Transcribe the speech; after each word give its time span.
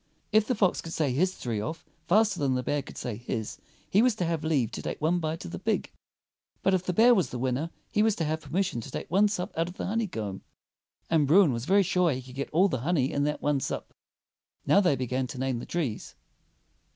If 0.31 0.47
the 0.47 0.55
fox 0.55 0.81
could 0.81 0.93
say 0.93 1.13
his 1.13 1.35
three 1.35 1.61
off 1.61 1.85
faster 2.07 2.39
than 2.39 2.55
the 2.55 2.63
bear 2.63 2.81
could 2.81 2.97
say 2.97 3.17
his, 3.17 3.59
he 3.87 4.01
was 4.01 4.15
to 4.15 4.25
have 4.25 4.43
leave 4.43 4.71
to 4.71 4.81
take 4.81 4.99
one 4.99 5.19
bite 5.19 5.45
of 5.45 5.51
the 5.51 5.59
pig. 5.59 5.91
But 6.63 6.73
if 6.73 6.81
the 6.87 6.91
bear 6.91 7.13
was 7.13 7.29
the 7.29 7.37
winner 7.37 7.69
he 7.91 8.01
was 8.01 8.15
to 8.15 8.23
have 8.25 8.41
permis 8.41 8.65
sion 8.65 8.81
to 8.81 8.89
take 8.89 9.11
one 9.11 9.27
sup 9.27 9.53
out 9.55 9.67
of 9.67 9.77
the 9.77 9.85
honeycomb; 9.85 10.41
and 11.11 11.27
Bruin 11.27 11.53
was 11.53 11.65
very 11.65 11.83
sure 11.83 12.11
he 12.13 12.23
could 12.23 12.33
get 12.33 12.49
all 12.49 12.67
the 12.67 12.79
honey 12.79 13.11
in 13.11 13.25
that 13.25 13.43
one 13.43 13.59
sup. 13.59 13.93
Now 14.65 14.79
they 14.81 14.95
began 14.95 15.27
to 15.27 15.37
name 15.39 15.59
the 15.59 15.67
trees. 15.67 16.15